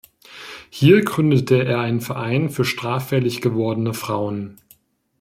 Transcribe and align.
Hier 0.71 1.01
gründete 1.03 1.63
er 1.63 1.79
einen 1.79 2.01
Verein 2.01 2.49
für 2.49 2.65
straffällig 2.65 3.39
gewordene 3.39 3.93
Frauen. 3.93 4.57